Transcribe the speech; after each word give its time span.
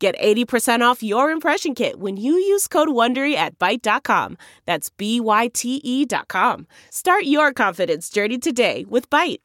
Get 0.00 0.18
80% 0.18 0.80
off 0.80 1.02
your 1.02 1.30
impression 1.30 1.74
kit 1.74 2.00
when 2.00 2.16
you 2.16 2.32
use 2.32 2.66
code 2.66 2.88
WONDERY 2.88 3.34
at 3.34 3.58
Byte.com. 3.58 4.38
That's 4.64 4.88
B-Y-T-E 4.88 6.06
dot 6.06 6.28
com. 6.28 6.66
Start 6.90 7.24
your 7.24 7.52
confidence 7.52 8.08
journey 8.08 8.38
today 8.38 8.86
with 8.88 9.10
Byte. 9.10 9.40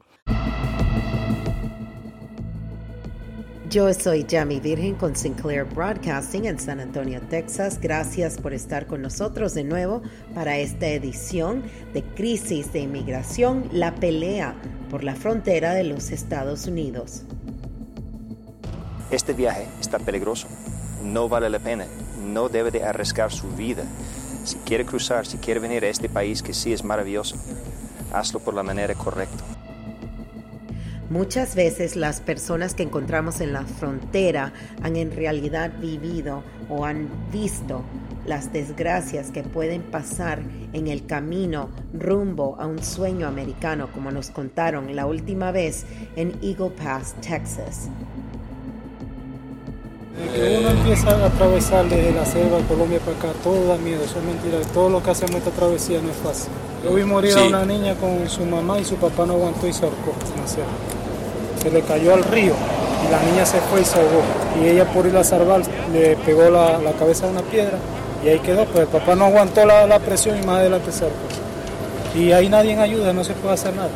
Yo 3.70 3.92
soy 3.92 4.24
Jamie 4.24 4.62
Virgen 4.62 4.96
con 4.96 5.14
Sinclair 5.14 5.66
Broadcasting 5.66 6.46
en 6.46 6.58
San 6.58 6.80
Antonio, 6.80 7.20
Texas. 7.30 7.78
Gracias 7.82 8.38
por 8.38 8.54
estar 8.54 8.88
con 8.88 9.02
nosotros 9.02 9.54
de 9.56 9.66
nuevo 9.66 10.04
para 10.34 10.58
esta 10.60 10.88
edición 10.88 11.64
de 11.94 12.02
Crisis 12.02 12.72
de 12.72 12.80
Inmigración, 12.80 13.68
la 13.74 13.94
pelea 13.94 14.56
por 14.90 15.04
la 15.04 15.16
frontera 15.16 15.74
de 15.74 15.84
los 15.84 16.12
Estados 16.12 16.68
Unidos. 16.68 17.26
Este 19.12 19.34
viaje 19.34 19.68
está 19.80 20.00
peligroso, 20.00 20.48
no 21.04 21.30
vale 21.30 21.50
la 21.50 21.60
pena, 21.60 21.86
no 22.24 22.50
debe 22.50 22.72
de 22.72 22.84
arriesgar 22.84 23.32
su 23.32 23.48
vida. 23.50 23.84
Si 24.44 24.58
quiere 24.58 24.86
cruzar, 24.86 25.26
si 25.28 25.38
quiere 25.38 25.60
venir 25.60 25.86
a 25.86 25.90
este 25.90 26.10
país 26.10 26.42
que 26.42 26.54
sí 26.54 26.74
es 26.74 26.84
maravilloso, 26.84 27.36
hazlo 28.12 28.40
por 28.40 28.56
la 28.56 28.64
manera 28.64 28.96
correcta. 28.96 29.44
Muchas 31.10 31.54
veces 31.54 31.96
las 31.96 32.20
personas 32.20 32.74
que 32.74 32.82
encontramos 32.82 33.40
en 33.40 33.54
la 33.54 33.64
frontera 33.64 34.54
han 34.82 34.96
en 34.96 35.16
realidad 35.16 35.72
vivido 35.80 36.42
o 36.68 36.84
han 36.84 37.08
visto 37.32 37.84
las 38.26 38.52
desgracias 38.52 39.30
que 39.30 39.44
pueden 39.44 39.84
pasar 39.84 40.42
en 40.74 40.88
el 40.88 41.06
camino 41.06 41.70
rumbo 41.94 42.58
a 42.60 42.66
un 42.66 42.84
sueño 42.84 43.28
americano, 43.28 43.92
como 43.92 44.10
nos 44.10 44.32
contaron 44.32 44.96
la 44.96 45.06
última 45.06 45.52
vez 45.52 45.86
en 46.16 46.40
Eagle 46.42 46.72
Pass, 46.72 47.16
Texas. 47.22 47.88
Que 50.16 50.58
uno 50.60 50.70
empieza 50.70 51.10
a 51.12 51.26
atravesar 51.28 51.86
desde 51.90 52.14
la 52.14 52.26
selva 52.26 52.58
de 52.58 52.64
Colombia 52.64 53.00
para 53.00 53.18
acá, 53.18 53.40
todo 53.44 53.68
da 53.68 53.78
miedo, 53.78 54.04
eso 54.04 54.20
es 54.20 54.26
mentira. 54.26 54.58
Todo 54.74 54.90
lo 54.90 55.04
que 55.04 55.12
hacemos 55.12 55.36
esta 55.36 55.52
travesía 55.52 56.00
no 56.02 56.10
es 56.10 56.18
fácil. 56.18 56.52
Yo 56.84 56.94
vi 56.94 57.04
morir 57.04 57.38
a 57.38 57.44
una 57.44 57.66
niña 57.66 57.96
con 57.96 58.30
su 58.30 58.46
mamá 58.46 58.80
y 58.80 58.86
su 58.86 58.96
papá 58.96 59.26
no 59.26 59.34
aguantó 59.34 59.68
y 59.68 59.74
se 59.74 59.86
ahorcó 59.86 60.14
en 60.36 60.42
la 60.42 60.48
selva. 60.48 60.68
Se 61.62 61.72
le 61.72 61.82
cayó 61.82 62.14
al 62.14 62.24
río 62.24 62.54
y 63.08 63.12
la 63.12 63.22
niña 63.24 63.46
se 63.46 63.60
fue 63.62 63.82
y 63.82 63.86
se 63.86 64.00
ahogó. 64.00 64.22
Y 64.62 64.68
ella 64.68 64.86
por 64.86 65.06
ir 65.06 65.18
a 65.18 65.24
salvar 65.24 65.62
le 65.92 66.16
pegó 66.18 66.50
la, 66.50 66.78
la 66.78 66.92
cabeza 66.94 67.26
a 67.26 67.30
una 67.30 67.42
piedra 67.42 67.78
y 68.24 68.30
ahí 68.30 68.40
quedó. 68.40 68.66
Pues 68.66 68.82
el 68.82 68.88
papá 68.88 69.16
no 69.16 69.26
aguantó 69.26 69.66
la, 69.66 69.86
la 69.86 70.00
presión 70.00 70.38
y 70.42 70.46
más 70.46 70.60
adelante 70.60 70.92
se 70.92 71.04
ahorcó. 71.04 71.18
Y 72.16 72.32
ahí 72.32 72.48
nadie 72.48 72.78
ayuda, 72.80 73.12
no 73.12 73.24
se 73.24 73.34
puede 73.34 73.56
hacer 73.56 73.76
nada. 73.76 73.90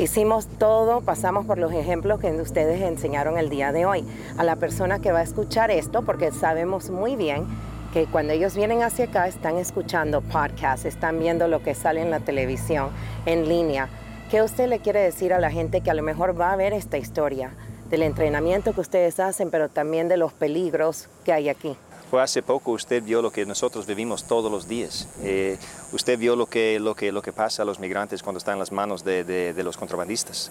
Hicimos 0.00 0.46
todo, 0.46 1.02
pasamos 1.02 1.44
por 1.44 1.58
los 1.58 1.74
ejemplos 1.74 2.20
que 2.20 2.30
ustedes 2.30 2.80
enseñaron 2.80 3.36
el 3.36 3.50
día 3.50 3.70
de 3.70 3.84
hoy. 3.84 4.02
A 4.38 4.44
la 4.44 4.56
persona 4.56 4.98
que 4.98 5.12
va 5.12 5.18
a 5.18 5.22
escuchar 5.22 5.70
esto, 5.70 6.00
porque 6.00 6.32
sabemos 6.32 6.88
muy 6.88 7.16
bien 7.16 7.44
que 7.92 8.06
cuando 8.06 8.32
ellos 8.32 8.56
vienen 8.56 8.82
hacia 8.82 9.04
acá 9.04 9.28
están 9.28 9.58
escuchando 9.58 10.22
podcasts, 10.22 10.86
están 10.86 11.18
viendo 11.18 11.48
lo 11.48 11.62
que 11.62 11.74
sale 11.74 12.00
en 12.00 12.10
la 12.10 12.20
televisión, 12.20 12.88
en 13.26 13.46
línea. 13.46 13.90
¿Qué 14.30 14.40
usted 14.40 14.70
le 14.70 14.78
quiere 14.78 15.00
decir 15.00 15.34
a 15.34 15.38
la 15.38 15.50
gente 15.50 15.82
que 15.82 15.90
a 15.90 15.94
lo 15.94 16.02
mejor 16.02 16.40
va 16.40 16.52
a 16.52 16.56
ver 16.56 16.72
esta 16.72 16.96
historia 16.96 17.52
del 17.90 18.02
entrenamiento 18.02 18.72
que 18.72 18.80
ustedes 18.80 19.20
hacen, 19.20 19.50
pero 19.50 19.68
también 19.68 20.08
de 20.08 20.16
los 20.16 20.32
peligros 20.32 21.10
que 21.26 21.34
hay 21.34 21.50
aquí? 21.50 21.76
Hace 22.18 22.42
poco 22.42 22.72
usted 22.72 23.04
vio 23.04 23.22
lo 23.22 23.30
que 23.30 23.46
nosotros 23.46 23.86
vivimos 23.86 24.24
todos 24.24 24.50
los 24.50 24.66
días. 24.66 25.06
Eh, 25.22 25.58
usted 25.92 26.18
vio 26.18 26.34
lo 26.34 26.46
que, 26.46 26.80
lo, 26.80 26.94
que, 26.96 27.12
lo 27.12 27.22
que 27.22 27.32
pasa 27.32 27.62
a 27.62 27.64
los 27.64 27.78
migrantes 27.78 28.22
cuando 28.22 28.38
están 28.38 28.54
en 28.54 28.58
las 28.58 28.72
manos 28.72 29.04
de, 29.04 29.22
de, 29.22 29.62
los 29.62 29.76
contrabandistas. 29.76 30.50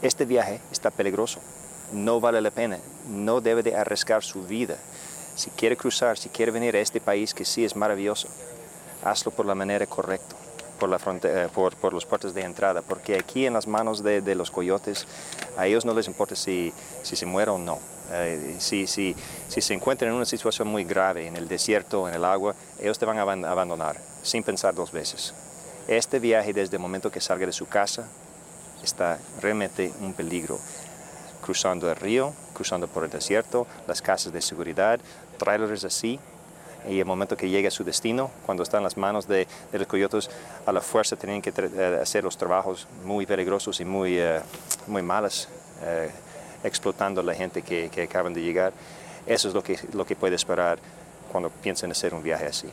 Este 0.00 0.24
viaje 0.24 0.60
está 0.70 0.90
peligroso, 0.90 1.40
no 1.92 2.20
vale 2.20 2.40
la 2.40 2.52
pena, 2.52 2.78
no 3.08 3.40
debe 3.40 3.64
de 3.64 3.74
arriesgar 3.74 4.22
su 4.22 4.44
vida. 4.44 4.76
Si 5.34 5.50
quiere 5.50 5.76
cruzar, 5.76 6.18
si 6.18 6.28
quiere 6.28 6.52
venir 6.52 6.76
a 6.76 6.80
este 6.80 7.00
país 7.00 7.34
que 7.34 7.44
sí 7.44 7.64
es 7.64 7.74
maravilloso, 7.74 8.28
hazlo 9.02 9.32
por 9.32 9.44
la 9.44 9.54
manera 9.54 9.86
correcta, 9.86 10.36
por, 10.78 10.88
la 10.88 10.98
frontera, 10.98 11.48
por, 11.48 11.74
por 11.76 11.92
los 11.92 12.06
puertos 12.06 12.32
de 12.32 12.42
entrada, 12.42 12.82
porque 12.82 13.16
aquí 13.16 13.44
en 13.44 13.54
las 13.54 13.66
manos 13.66 14.04
de, 14.04 14.20
de 14.20 14.34
los 14.36 14.50
coyotes, 14.50 15.06
a 15.56 15.66
ellos 15.66 15.84
no 15.84 15.94
les 15.94 16.06
importa 16.06 16.36
si, 16.36 16.72
si 17.02 17.16
se 17.16 17.26
muere 17.26 17.50
o 17.50 17.58
no. 17.58 17.95
Eh, 18.12 18.56
si, 18.58 18.86
si, 18.86 19.14
si, 19.48 19.60
se 19.60 19.74
encuentran 19.74 20.10
en 20.10 20.16
una 20.16 20.24
situación 20.24 20.68
muy 20.68 20.84
grave, 20.84 21.26
en 21.26 21.36
el 21.36 21.48
desierto, 21.48 22.08
en 22.08 22.14
el 22.14 22.24
agua, 22.24 22.54
ellos 22.80 22.98
te 22.98 23.04
van 23.04 23.18
a 23.18 23.22
abandonar 23.22 23.96
sin 24.22 24.42
pensar 24.42 24.74
dos 24.74 24.92
veces. 24.92 25.34
Este 25.88 26.18
viaje 26.18 26.52
desde 26.52 26.76
el 26.76 26.82
momento 26.82 27.10
que 27.10 27.20
salga 27.20 27.46
de 27.46 27.52
su 27.52 27.66
casa 27.66 28.08
está 28.82 29.18
realmente 29.40 29.92
un 30.00 30.14
peligro. 30.14 30.58
Cruzando 31.42 31.90
el 31.90 31.96
río, 31.96 32.32
cruzando 32.54 32.88
por 32.88 33.04
el 33.04 33.10
desierto, 33.10 33.66
las 33.86 34.02
casas 34.02 34.32
de 34.32 34.40
seguridad, 34.40 34.98
trailers 35.38 35.84
así, 35.84 36.18
y 36.88 36.98
el 36.98 37.04
momento 37.04 37.36
que 37.36 37.48
llegue 37.48 37.68
a 37.68 37.70
su 37.70 37.84
destino, 37.84 38.30
cuando 38.44 38.62
está 38.62 38.78
en 38.78 38.84
las 38.84 38.96
manos 38.96 39.26
de, 39.26 39.46
de 39.72 39.78
los 39.78 39.86
coyotes, 39.86 40.30
a 40.64 40.72
la 40.72 40.80
fuerza 40.80 41.16
tienen 41.16 41.42
que 41.42 41.50
uh, 41.50 42.00
hacer 42.00 42.24
los 42.24 42.36
trabajos 42.36 42.86
muy 43.04 43.26
peligrosos 43.26 43.80
y 43.80 43.84
muy, 43.84 44.20
uh, 44.20 44.40
muy 44.86 45.02
malos. 45.02 45.48
Uh, 45.82 46.25
explotando 46.66 47.20
a 47.20 47.24
la 47.24 47.34
gente 47.34 47.62
que, 47.62 47.88
que, 47.90 48.02
acaban 48.02 48.34
de 48.34 48.42
llegar. 48.42 48.72
Eso 49.26 49.48
es 49.48 49.54
lo 49.54 49.62
que, 49.62 49.78
lo 49.92 50.04
que 50.04 50.16
puede 50.16 50.36
esperar 50.36 50.78
cuando 51.30 51.50
piensen 51.50 51.90
hacer 51.90 52.14
un 52.14 52.22
viaje 52.22 52.46
así. 52.46 52.68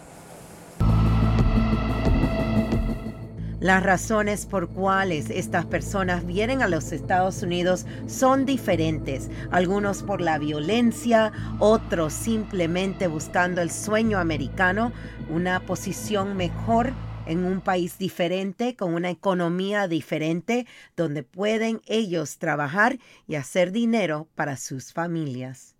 Las 3.63 3.81
razones 3.81 4.45
por 4.45 4.67
cuales 4.67 5.29
estas 5.29 5.65
personas 5.65 6.25
vienen 6.25 6.61
a 6.61 6.67
los 6.67 6.91
Estados 6.91 7.43
Unidos 7.43 7.85
son 8.07 8.45
diferentes. 8.45 9.29
Algunos 9.51 10.03
por 10.03 10.19
la 10.19 10.37
violencia, 10.37 11.31
otros 11.59 12.11
simplemente 12.11 13.07
buscando 13.07 13.61
el 13.61 13.71
sueño 13.71 14.19
americano, 14.19 14.91
una 15.29 15.61
posición 15.61 16.35
mejor 16.35 16.91
en 17.25 17.45
un 17.45 17.61
país 17.61 17.97
diferente, 17.97 18.75
con 18.75 18.93
una 18.93 19.09
economía 19.09 19.87
diferente, 19.87 20.67
donde 20.95 21.23
pueden 21.23 21.81
ellos 21.85 22.37
trabajar 22.37 22.99
y 23.27 23.35
hacer 23.35 23.71
dinero 23.71 24.27
para 24.35 24.57
sus 24.57 24.93
familias. 24.93 25.75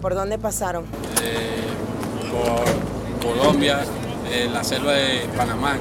¿Por 0.00 0.14
dónde 0.14 0.38
pasaron? 0.38 0.84
Eh, 1.22 1.56
por 2.30 3.36
Colombia, 3.36 3.80
eh, 4.30 4.48
la 4.52 4.62
selva 4.62 4.92
de 4.92 5.26
Panamá, 5.36 5.76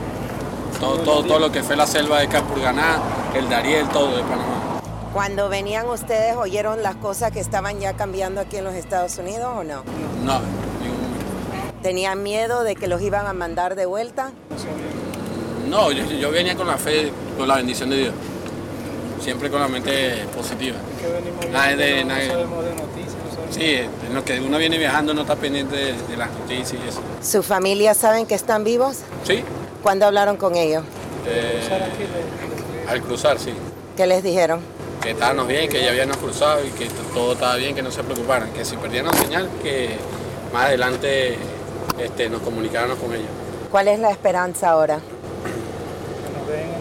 todo, 0.79 0.97
todo, 0.99 1.23
todo 1.23 1.39
lo 1.39 1.51
que 1.51 1.61
fue 1.61 1.75
la 1.75 1.85
selva 1.85 2.19
de 2.19 2.27
Capurganá, 2.27 2.99
el 3.35 3.49
Dariel, 3.49 3.87
todo 3.89 4.15
de 4.15 4.23
Panamá. 4.23 4.81
Cuando 5.13 5.47
venían 5.47 5.87
ustedes, 5.87 6.35
¿oyeron 6.35 6.83
las 6.83 6.95
cosas 6.95 7.31
que 7.31 7.39
estaban 7.39 7.79
ya 7.79 7.93
cambiando 7.93 8.41
aquí 8.41 8.57
en 8.57 8.65
los 8.65 8.73
Estados 8.73 9.17
Unidos 9.17 9.47
o 9.55 9.63
no? 9.63 9.83
No, 10.23 10.41
¿Tenían 11.85 12.23
miedo 12.23 12.63
de 12.63 12.75
que 12.75 12.87
los 12.87 12.99
iban 13.03 13.27
a 13.27 13.33
mandar 13.33 13.75
de 13.75 13.85
vuelta? 13.85 14.31
No, 15.69 15.91
yo, 15.91 16.03
yo, 16.03 16.31
venía 16.31 16.55
con 16.55 16.65
la 16.65 16.79
fe, 16.79 17.11
con 17.37 17.47
la 17.47 17.57
bendición 17.57 17.91
de 17.91 17.97
Dios. 17.97 18.13
Siempre 19.21 19.51
con 19.51 19.61
la 19.61 19.67
mente 19.67 20.25
positiva. 20.35 20.77
Nada 21.51 21.75
de, 21.75 22.03
nada 22.03 22.21
de 22.21 22.27
noticias. 22.33 23.15
Sí, 23.51 23.75
en 24.07 24.15
lo 24.15 24.25
que 24.25 24.39
uno 24.39 24.57
viene 24.57 24.79
viajando 24.79 25.13
no 25.13 25.21
está 25.21 25.35
pendiente 25.35 25.75
de, 25.75 25.93
de 25.93 26.17
las 26.17 26.31
noticias 26.31 26.73
y 26.73 26.89
eso. 26.89 27.01
¿Su 27.21 27.43
familia 27.43 27.93
saben 27.93 28.25
que 28.25 28.33
están 28.33 28.63
vivos? 28.63 29.01
Sí. 29.23 29.43
¿Cuándo 29.83 30.07
hablaron 30.07 30.37
con 30.37 30.55
ellos? 30.55 30.83
Eh, 31.27 31.61
al 32.89 32.99
cruzar, 33.03 33.37
sí. 33.37 33.53
¿Qué 33.95 34.07
les 34.07 34.23
dijeron? 34.23 34.59
Que 35.03 35.11
estábamos 35.11 35.47
bien, 35.47 35.69
que 35.69 35.83
ya 35.83 35.91
habíamos 35.91 36.17
cruzado 36.17 36.65
y 36.65 36.69
que 36.69 36.87
todo 37.13 37.33
estaba 37.33 37.57
bien, 37.57 37.75
que 37.75 37.83
no 37.83 37.91
se 37.91 38.01
preocuparan, 38.01 38.51
que 38.53 38.65
si 38.65 38.75
perdían 38.75 39.05
la 39.05 39.13
señal, 39.13 39.47
que 39.61 39.97
más 40.51 40.65
adelante 40.65 41.37
este, 41.99 42.29
nos 42.29 42.41
comunicaron 42.41 42.95
con 42.97 43.13
ellos. 43.13 43.29
¿Cuál 43.71 43.87
es 43.87 43.99
la 43.99 44.11
esperanza 44.11 44.69
ahora? 44.69 44.99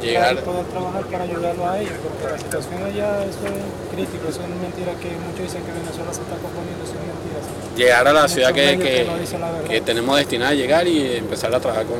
Llegar 0.00 0.36
poder 0.40 0.66
trabajar 0.66 1.04
para 1.06 1.24
ayudarlos 1.24 1.66
a 1.66 1.80
ellos, 1.80 1.94
porque 2.02 2.32
la 2.32 2.38
situación 2.38 2.82
allá 2.82 3.24
eso 3.24 3.38
es 3.46 3.94
crítico, 3.94 4.28
eso 4.28 4.40
es 4.42 4.48
mentira 4.60 4.92
que 5.00 5.08
muchos 5.16 5.40
dicen 5.40 5.62
que 5.64 5.72
Venezuela 5.72 6.12
se 6.12 6.20
está 6.20 6.36
componiendo, 6.36 6.84
eso 6.84 6.92
es 6.92 7.00
mentira. 7.00 7.76
Llegar 7.76 8.08
a 8.08 8.12
la 8.12 8.28
ciudad 8.28 8.52
que, 8.52 8.78
que, 8.78 9.06
que, 9.06 9.68
que, 9.68 9.80
tenemos 9.80 10.16
destinada 10.16 10.50
a 10.50 10.54
llegar 10.54 10.86
y 10.86 11.16
empezar 11.16 11.54
a 11.54 11.60
trabajar 11.60 11.86
con 11.86 11.98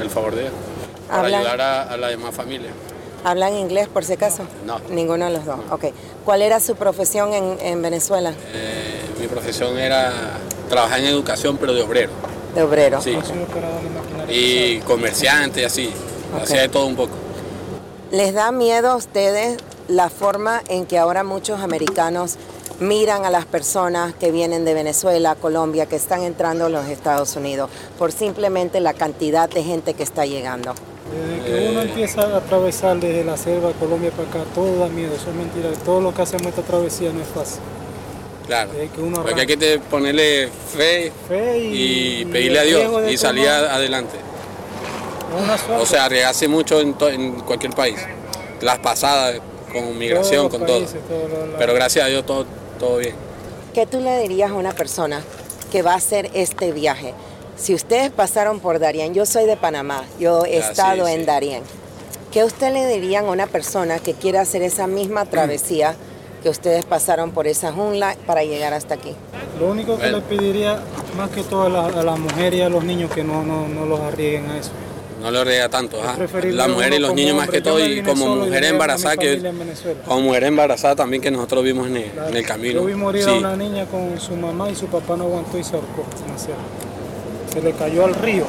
el 0.00 0.10
favor 0.10 0.34
de 0.34 0.42
Dios, 0.42 0.52
para 1.08 1.28
ayudar 1.28 1.60
a, 1.60 1.82
a 1.82 1.96
la 1.98 2.08
demás 2.08 2.34
familia. 2.34 2.70
¿Hablan 3.26 3.54
inglés 3.54 3.88
por 3.88 4.04
si 4.04 4.12
acaso? 4.12 4.44
No. 4.64 4.78
Ninguno 4.88 5.26
de 5.26 5.32
los 5.32 5.44
dos. 5.44 5.58
Ok. 5.70 5.86
¿Cuál 6.24 6.42
era 6.42 6.60
su 6.60 6.76
profesión 6.76 7.32
en, 7.34 7.82
Venezuela? 7.82 8.32
Eh, 8.54 9.00
mi 9.20 9.26
profesión 9.26 9.76
era 9.78 10.12
trabajar 10.68 11.00
en 11.00 11.06
educación, 11.06 11.56
pero 11.56 11.74
de 11.74 11.82
obrero. 11.82 12.12
De 12.56 12.62
obrero. 12.62 13.02
Sí. 13.02 13.16
Y 14.30 14.78
comerciante 14.80 15.66
así. 15.66 15.92
Hacía 16.40 16.62
de 16.62 16.68
todo 16.70 16.86
un 16.86 16.96
poco. 16.96 17.12
¿Les 18.10 18.32
da 18.32 18.50
miedo 18.50 18.90
a 18.90 18.96
ustedes 18.96 19.58
la 19.88 20.08
forma 20.08 20.62
en 20.68 20.86
que 20.86 20.98
ahora 20.98 21.22
muchos 21.22 21.60
americanos 21.60 22.36
miran 22.80 23.26
a 23.26 23.30
las 23.30 23.44
personas 23.44 24.14
que 24.14 24.30
vienen 24.30 24.64
de 24.64 24.72
Venezuela, 24.72 25.34
Colombia, 25.34 25.84
que 25.84 25.96
están 25.96 26.22
entrando 26.22 26.64
a 26.64 26.68
los 26.70 26.86
Estados 26.88 27.36
Unidos, 27.36 27.68
por 27.98 28.10
simplemente 28.10 28.80
la 28.80 28.94
cantidad 28.94 29.50
de 29.50 29.62
gente 29.62 29.92
que 29.92 30.02
está 30.02 30.24
llegando? 30.24 30.74
Desde 31.12 31.44
que 31.44 31.68
uno 31.70 31.82
empieza 31.82 32.22
a 32.22 32.38
atravesar 32.38 32.98
desde 32.98 33.22
la 33.22 33.36
selva, 33.36 33.72
Colombia 33.72 34.10
para 34.10 34.28
acá, 34.28 34.50
todo 34.54 34.78
da 34.78 34.88
miedo, 34.88 35.14
eso 35.14 35.28
es 35.28 35.36
mentira. 35.36 35.70
Todo 35.84 36.00
lo 36.00 36.14
que 36.14 36.22
hacemos 36.22 36.46
esta 36.46 36.62
travesía 36.62 37.12
no 37.12 37.20
es 37.20 37.28
fácil. 37.28 37.60
Claro. 38.46 38.70
Porque 39.22 39.40
hay 39.40 39.46
que 39.46 39.80
ponerle 39.90 40.48
fe, 40.48 41.12
y, 41.58 42.24
pedirle 42.26 42.58
a 42.58 42.62
Dios 42.62 43.10
y 43.10 43.16
salir 43.16 43.48
adelante. 43.48 44.16
o 45.78 45.86
sea, 45.86 46.04
arriesgarse 46.04 46.48
mucho 46.48 46.80
en, 46.80 46.92
cualquier 47.40 47.72
país. 47.72 47.98
Las 48.60 48.78
pasadas, 48.78 49.40
con 49.72 49.98
migración, 49.98 50.48
con 50.48 50.64
todo. 50.64 50.86
Pero 51.58 51.74
gracias 51.74 52.04
a 52.04 52.08
Dios 52.08 52.24
todo, 52.24 52.46
todo 52.78 52.98
bien. 52.98 53.14
¿Qué 53.74 53.86
tú 53.86 54.00
le 54.00 54.18
dirías 54.20 54.50
a 54.50 54.54
una 54.54 54.72
persona 54.72 55.22
que 55.70 55.82
va 55.82 55.92
a 55.92 55.96
hacer 55.96 56.30
este 56.32 56.72
viaje? 56.72 57.12
Si 57.56 57.74
ustedes 57.74 58.10
pasaron 58.10 58.60
por 58.60 58.78
Darien, 58.78 59.12
yo 59.12 59.26
soy 59.26 59.46
de 59.46 59.56
Panamá, 59.56 60.04
yo 60.20 60.44
he 60.46 60.62
ah, 60.62 60.70
estado 60.70 61.08
en 61.08 61.26
Darien. 61.26 61.62
¿Qué 62.32 62.44
usted 62.44 62.72
le 62.72 62.86
dirían 62.86 63.26
a 63.26 63.30
una 63.30 63.46
persona 63.46 63.98
que 63.98 64.12
quiera 64.12 64.42
hacer 64.42 64.62
esa 64.62 64.86
misma 64.86 65.24
travesía 65.24 65.96
que 66.42 66.48
ustedes 66.48 66.84
pasaron 66.84 67.30
por 67.30 67.46
esa 67.46 67.72
jungla 67.72 68.16
para 68.26 68.44
llegar 68.44 68.72
hasta 68.74 68.94
aquí? 68.94 69.14
Lo 69.60 69.68
único 69.68 69.98
que 69.98 70.10
le 70.10 70.20
pediría 70.20 70.78
más 71.16 71.30
que 71.30 71.42
todo 71.42 71.62
a 71.64 72.02
la, 72.02 72.16
mujer 72.16 72.54
y 72.54 72.60
a 72.60 72.68
los 72.68 72.84
niños 72.84 73.10
que 73.10 73.24
no, 73.24 73.42
no, 73.42 73.86
los 73.86 74.00
arriesguen 74.00 74.50
a 74.50 74.58
eso. 74.58 74.70
No 75.22 75.30
lo 75.30 75.40
arriesga 75.40 75.68
tanto, 75.70 75.98
La 76.44 76.68
mujer 76.68 76.92
y 76.92 76.98
los 76.98 77.14
niños 77.14 77.36
más 77.36 77.48
que 77.48 77.60
todo 77.60 77.84
y 77.84 78.02
como 78.02 78.36
mujer 78.36 78.64
embarazada 78.64 79.16
que 79.16 79.40
como 80.04 80.20
mujer 80.20 80.44
embarazada 80.44 80.94
también 80.94 81.22
que 81.22 81.30
nosotros 81.30 81.64
vimos 81.64 81.88
en 81.88 81.96
el, 81.96 82.46
camino. 82.46 82.80
Yo 82.80 82.84
vi 82.84 82.94
morir 82.94 83.26
a 83.28 83.32
una 83.34 83.56
niña 83.56 83.86
con 83.86 84.20
su 84.20 84.36
mamá 84.36 84.70
y 84.70 84.74
su 84.74 84.86
papá 84.86 85.16
no 85.16 85.24
aguantó 85.24 85.58
y 85.58 85.64
se 85.64 85.74
ahorcó 85.74 86.04
se 87.56 87.62
le 87.62 87.72
cayó 87.72 88.04
al 88.04 88.14
río 88.14 88.44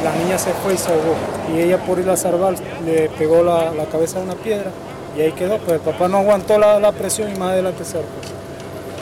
y 0.00 0.04
la 0.04 0.12
niña 0.16 0.36
se 0.36 0.52
fue 0.52 0.74
y 0.74 0.78
se 0.78 0.90
ahogó. 0.90 1.14
Y 1.54 1.60
ella 1.60 1.78
por 1.78 1.98
ir 2.00 2.10
a 2.10 2.16
salvar 2.16 2.54
le 2.84 3.08
pegó 3.10 3.44
la, 3.44 3.72
cabeza 3.90 4.18
a 4.18 4.22
una 4.22 4.34
piedra 4.34 4.72
y 5.18 5.22
ahí 5.22 5.32
quedó. 5.32 5.58
Pues 5.58 5.72
el 5.72 5.80
papá 5.80 6.08
no 6.08 6.18
aguantó 6.18 6.58
la, 6.58 6.92
presión 6.92 7.34
y 7.34 7.38
más 7.38 7.52
adelante 7.52 7.84
se 7.84 7.96
ahorcó. 7.96 8.10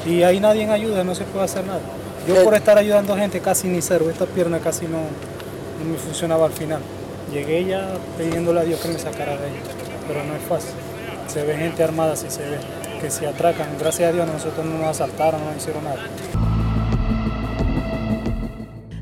Y 0.07 0.23
ahí 0.23 0.41
nadie 0.41 0.69
ayuda, 0.71 1.05
no 1.05 1.15
se 1.15 1.25
puede 1.25 1.45
hacer 1.45 1.67
nada. 1.67 1.81
Yo 2.27 2.43
por 2.43 2.55
estar 2.55 2.79
ayudando 2.79 3.13
a 3.13 3.19
gente 3.19 3.41
casi 3.41 3.69
ni 3.69 3.83
servo, 3.83 4.11
esta 4.11 4.25
pierna 4.25 4.59
casi 4.59 4.87
no, 4.87 4.99
no 4.99 5.91
me 5.91 5.99
funcionaba 5.99 6.47
al 6.47 6.53
final. 6.53 6.81
Llegué 7.33 7.65
ya 7.65 7.89
pidiéndole 8.17 8.61
a 8.61 8.65
Dios 8.65 8.81
que 8.81 8.89
me 8.89 8.99
sacara 8.99 9.37
de 9.37 9.49
ella, 9.49 9.61
pero 10.09 10.25
no 10.25 10.35
es 10.35 10.43
fácil. 10.43 10.75
Se 11.29 11.45
ve 11.45 11.57
gente 11.57 11.85
armada, 11.85 12.17
si 12.17 12.31
se 12.31 12.43
ve, 12.43 12.59
que 13.01 13.11
se 13.11 13.27
atracan. 13.27 13.69
Gracias 13.79 14.09
a 14.09 14.13
Dios 14.13 14.27
nosotros 14.27 14.65
no 14.65 14.79
nos 14.79 14.89
asaltaron, 14.89 15.41
no 15.41 15.49
nos 15.49 15.57
hicieron 15.57 15.85
nada. 15.85 16.01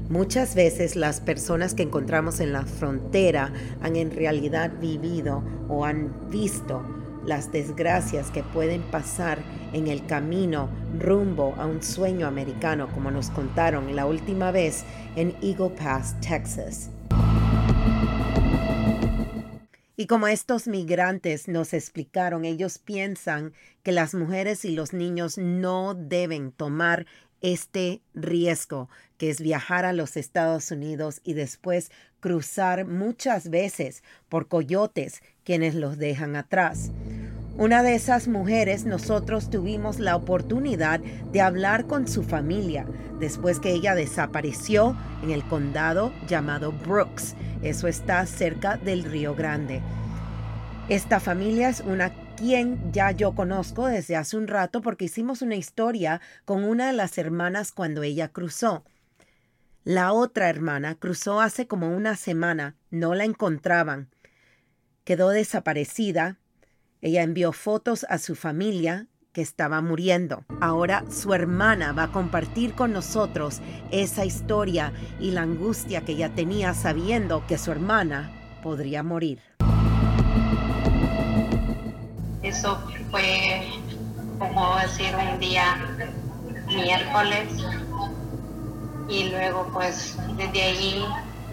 Muchas 0.08 0.54
veces 0.54 0.96
las 0.96 1.20
personas 1.20 1.74
que 1.74 1.82
encontramos 1.82 2.40
en 2.40 2.52
la 2.52 2.64
frontera 2.64 3.52
han 3.82 3.96
en 3.96 4.10
realidad 4.10 4.70
vivido 4.80 5.42
o 5.68 5.84
han 5.84 6.30
visto 6.30 6.82
las 7.26 7.52
desgracias 7.52 8.30
que 8.30 8.42
pueden 8.42 8.82
pasar 8.82 9.38
en 9.72 9.88
el 9.88 10.06
camino 10.06 10.68
rumbo 10.98 11.54
a 11.56 11.66
un 11.66 11.82
sueño 11.82 12.26
americano, 12.26 12.88
como 12.92 13.10
nos 13.10 13.30
contaron 13.30 13.94
la 13.94 14.06
última 14.06 14.50
vez 14.50 14.84
en 15.16 15.34
Eagle 15.42 15.70
Pass, 15.70 16.14
Texas. 16.20 16.90
Y 19.96 20.06
como 20.06 20.26
estos 20.26 20.66
migrantes 20.66 21.46
nos 21.46 21.72
explicaron, 21.72 22.44
ellos 22.44 22.78
piensan 22.78 23.52
que 23.84 23.92
las 23.92 24.14
mujeres 24.14 24.64
y 24.64 24.70
los 24.72 24.92
niños 24.92 25.38
no 25.38 25.94
deben 25.94 26.50
tomar 26.50 27.06
este 27.40 28.00
riesgo 28.14 28.88
que 29.18 29.30
es 29.30 29.40
viajar 29.40 29.84
a 29.84 29.92
los 29.92 30.16
Estados 30.16 30.70
Unidos 30.70 31.20
y 31.24 31.34
después 31.34 31.90
cruzar 32.18 32.86
muchas 32.86 33.50
veces 33.50 34.02
por 34.28 34.48
coyotes 34.48 35.22
quienes 35.44 35.74
los 35.74 35.98
dejan 35.98 36.36
atrás. 36.36 36.90
Una 37.56 37.84
de 37.84 37.94
esas 37.94 38.26
mujeres 38.26 38.84
nosotros 38.84 39.48
tuvimos 39.48 40.00
la 40.00 40.16
oportunidad 40.16 40.98
de 40.98 41.40
hablar 41.40 41.86
con 41.86 42.08
su 42.08 42.24
familia 42.24 42.84
después 43.20 43.60
que 43.60 43.70
ella 43.70 43.94
desapareció 43.94 44.96
en 45.22 45.30
el 45.30 45.44
condado 45.44 46.12
llamado 46.26 46.72
Brooks. 46.72 47.36
Eso 47.62 47.86
está 47.86 48.26
cerca 48.26 48.76
del 48.76 49.04
Río 49.04 49.36
Grande. 49.36 49.82
Esta 50.88 51.20
familia 51.20 51.68
es 51.68 51.80
una 51.80 52.12
quien 52.34 52.92
ya 52.92 53.12
yo 53.12 53.36
conozco 53.36 53.86
desde 53.86 54.16
hace 54.16 54.36
un 54.36 54.48
rato 54.48 54.82
porque 54.82 55.04
hicimos 55.04 55.40
una 55.40 55.54
historia 55.54 56.20
con 56.44 56.64
una 56.64 56.88
de 56.88 56.92
las 56.92 57.16
hermanas 57.18 57.70
cuando 57.70 58.02
ella 58.02 58.28
cruzó. 58.28 58.84
La 59.84 60.12
otra 60.12 60.48
hermana 60.48 60.96
cruzó 60.96 61.40
hace 61.40 61.68
como 61.68 61.94
una 61.94 62.16
semana, 62.16 62.74
no 62.90 63.14
la 63.14 63.24
encontraban. 63.24 64.08
Quedó 65.04 65.28
desaparecida. 65.28 66.38
Ella 67.04 67.22
envió 67.22 67.52
fotos 67.52 68.06
a 68.08 68.16
su 68.16 68.34
familia 68.34 69.08
que 69.34 69.42
estaba 69.42 69.82
muriendo. 69.82 70.46
Ahora 70.62 71.04
su 71.10 71.34
hermana 71.34 71.92
va 71.92 72.04
a 72.04 72.12
compartir 72.12 72.74
con 72.74 72.94
nosotros 72.94 73.60
esa 73.90 74.24
historia 74.24 74.90
y 75.20 75.32
la 75.32 75.42
angustia 75.42 76.00
que 76.00 76.12
ella 76.12 76.30
tenía 76.34 76.72
sabiendo 76.72 77.46
que 77.46 77.58
su 77.58 77.72
hermana 77.72 78.32
podría 78.62 79.02
morir. 79.02 79.42
Eso 82.42 82.80
fue, 83.10 83.68
como 84.38 84.78
decir, 84.78 85.14
un 85.30 85.38
día 85.38 85.76
miércoles 86.68 87.48
y 89.10 89.28
luego 89.28 89.68
pues 89.74 90.16
desde 90.38 90.62
ahí 90.62 91.04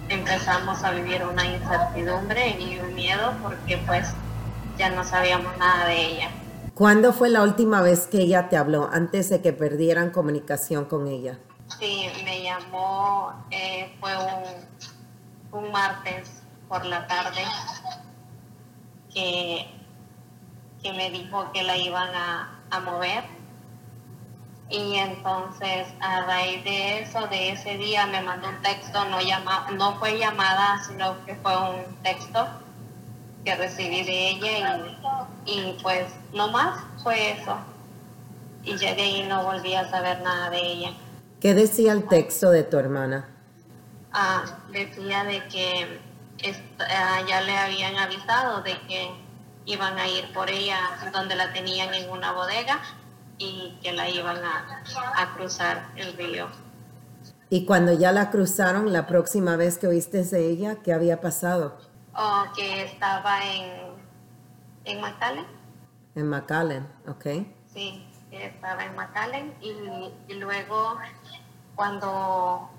empezamos 0.07 0.81
a 0.81 0.91
vivir 0.91 1.21
una 1.25 1.45
incertidumbre 1.45 2.57
y 2.57 2.79
un 2.79 2.95
miedo 2.95 3.33
porque 3.43 3.77
pues 3.85 4.13
ya 4.81 4.89
no 4.89 5.03
sabíamos 5.03 5.55
nada 5.59 5.85
de 5.85 6.05
ella. 6.07 6.29
¿Cuándo 6.73 7.13
fue 7.13 7.29
la 7.29 7.43
última 7.43 7.81
vez 7.81 8.07
que 8.07 8.17
ella 8.17 8.49
te 8.49 8.57
habló 8.57 8.89
antes 8.91 9.29
de 9.29 9.39
que 9.39 9.53
perdieran 9.53 10.09
comunicación 10.09 10.85
con 10.85 11.07
ella? 11.07 11.37
Sí, 11.79 12.07
me 12.25 12.41
llamó, 12.41 13.45
eh, 13.51 13.95
fue 13.99 14.11
un, 14.17 15.59
un 15.63 15.71
martes 15.71 16.41
por 16.67 16.83
la 16.85 17.05
tarde 17.05 17.43
que 19.13 19.67
que 20.81 20.93
me 20.93 21.09
dijo 21.11 21.51
que 21.51 21.63
la 21.63 21.77
iban 21.77 22.09
a, 22.15 22.57
mover. 22.83 23.23
Y 24.69 24.95
entonces 24.95 25.87
a 25.99 26.21
raíz 26.21 26.63
de 26.63 27.01
eso, 27.01 27.27
de 27.27 27.51
ese 27.51 27.77
día, 27.77 28.07
me 28.07 28.21
mandó 28.21 28.49
un 28.49 28.61
texto, 28.61 29.03
no, 29.05 29.21
llama, 29.21 29.67
no 29.73 29.99
fue 29.99 30.17
llamada, 30.17 30.81
sino 30.87 31.23
que 31.25 31.35
fue 31.35 31.55
un 31.57 31.83
texto 32.01 32.47
que 33.43 33.55
recibí 33.55 34.03
de 34.03 34.29
ella 34.29 34.79
y, 35.45 35.51
y 35.51 35.77
pues 35.81 36.05
no 36.33 36.49
más 36.49 36.83
fue 37.03 37.31
eso. 37.31 37.57
Y 38.63 38.77
ya 38.77 38.93
de 38.93 39.01
ahí 39.01 39.25
no 39.27 39.43
volví 39.43 39.73
a 39.73 39.89
saber 39.89 40.21
nada 40.21 40.49
de 40.49 40.59
ella. 40.59 40.91
¿Qué 41.39 41.55
decía 41.55 41.93
el 41.93 42.07
texto 42.07 42.51
de 42.51 42.63
tu 42.63 42.77
hermana? 42.77 43.27
Ah, 44.13 44.43
decía 44.71 45.23
de 45.23 45.43
que 45.47 45.99
ah, 46.79 47.21
ya 47.27 47.41
le 47.41 47.57
habían 47.57 47.95
avisado 47.95 48.61
de 48.61 48.79
que 48.87 49.09
iban 49.65 49.97
a 49.97 50.07
ir 50.07 50.31
por 50.33 50.49
ella 50.49 50.77
donde 51.13 51.35
la 51.35 51.53
tenían 51.53 51.93
en 51.93 52.09
una 52.09 52.33
bodega 52.33 52.79
y 53.37 53.77
que 53.81 53.91
la 53.93 54.07
iban 54.09 54.37
a, 54.37 55.33
cruzar 55.35 55.87
el 55.95 56.13
río. 56.15 56.47
Y 57.49 57.65
cuando 57.65 57.93
ya 57.93 58.11
la 58.11 58.29
cruzaron, 58.29 58.93
la 58.93 59.07
próxima 59.07 59.55
vez 59.55 59.77
que 59.77 59.87
oíste 59.87 60.23
de 60.23 60.47
ella, 60.47 60.75
¿qué 60.83 60.93
había 60.93 61.21
pasado? 61.21 61.77
Oh, 62.15 62.45
que 62.55 62.83
estaba 62.83 63.43
en, 63.43 63.93
en 64.85 65.01
McAllen. 65.01 65.45
En 66.15 66.29
McAllen, 66.29 66.87
ok. 67.07 67.25
Sí, 67.73 68.05
estaba 68.31 68.83
en 68.83 68.95
McAllen 68.95 69.55
y, 69.61 69.71
y 70.27 70.33
luego 70.35 70.97
cuando, 71.75 72.69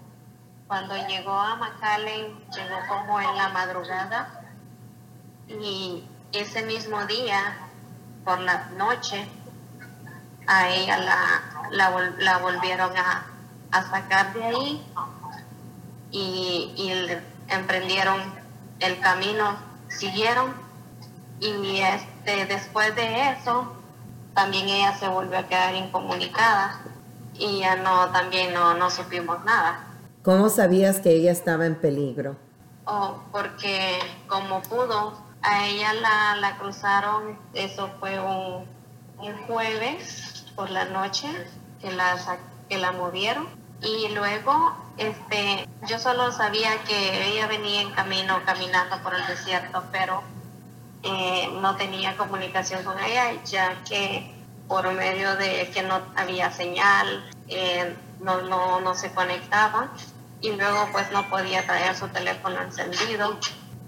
cuando 0.67 0.95
llegó 1.09 1.33
a 1.33 1.57
McAllen, 1.57 2.39
llegó 2.51 2.77
como 2.89 3.21
en 3.21 3.37
la 3.37 3.49
madrugada 3.49 4.43
y 5.49 6.05
ese 6.33 6.63
mismo 6.63 7.05
día, 7.07 7.57
por 8.25 8.39
la 8.41 8.69
noche, 8.77 9.29
a 10.47 10.69
ella 10.69 10.99
la, 10.99 11.91
la, 12.19 12.39
volvieron 12.39 12.93
a, 12.97 13.27
sacar 13.91 14.33
de 14.35 14.45
ahí 14.45 14.87
y, 16.11 17.01
emprendieron 17.49 18.42
el 18.83 18.99
camino, 19.01 19.57
siguieron 19.89 20.55
Y 21.41 21.81
este, 21.81 22.47
después 22.47 22.95
de 22.95 23.31
eso, 23.31 23.73
también 24.35 24.69
ella 24.69 24.97
se 24.97 25.09
volvió 25.09 25.39
a 25.39 25.47
quedar 25.47 25.75
incomunicada 25.75 26.81
y 27.35 27.61
ya 27.61 27.77
no, 27.77 28.11
también 28.11 28.55
no, 28.55 28.75
no 28.75 28.91
supimos 28.91 29.45
nada. 29.45 29.85
¿Cómo 30.23 30.49
sabías 30.49 31.01
que 31.01 31.11
ella 31.11 31.33
estaba 31.33 31.67
en 31.67 31.75
peligro? 31.75 32.37
Oh, 32.85 33.17
porque 33.33 33.99
como 34.29 34.63
pudo, 34.63 35.15
a 35.43 35.67
ella 35.67 35.93
la, 35.95 36.37
la 36.37 36.59
cruzaron, 36.59 37.39
eso 37.55 37.91
fue 37.99 38.21
un, 38.21 38.65
un, 39.19 39.37
jueves 39.47 40.47
por 40.55 40.71
la 40.71 40.85
noche 40.85 41.29
que 41.81 41.91
la, 41.93 42.17
que 42.69 42.79
la 42.79 42.93
movieron 42.93 43.49
y 43.83 44.09
luego 44.15 44.75
este, 44.97 45.69
yo 45.89 45.99
solo 45.99 46.31
sabía 46.33 46.83
que 46.85 47.27
ella 47.29 47.47
venía 47.47 47.83
en 47.83 47.91
camino 47.93 48.41
caminando 48.45 49.03
por 49.03 49.15
el 49.15 49.27
desierto, 49.27 49.83
pero 49.91 50.23
eh, 51.03 51.49
no 51.61 51.77
tenía 51.77 52.17
comunicación 52.17 52.85
con 52.85 52.99
ella, 53.01 53.43
ya 53.45 53.83
que 53.85 54.35
por 54.69 54.91
medio 54.93 55.35
de 55.37 55.71
que 55.71 55.83
no 55.83 56.01
había 56.17 56.51
señal, 56.53 57.29
eh, 57.49 57.97
no, 58.21 58.43
no, 58.43 58.81
no 58.81 58.95
se 58.95 59.13
conectaba 59.13 59.89
y 60.41 60.53
luego 60.53 60.89
pues 60.93 61.11
no 61.13 61.29
podía 61.29 61.67
traer 61.67 61.97
su 61.97 62.09
teléfono 62.09 62.61
encendido 62.63 63.39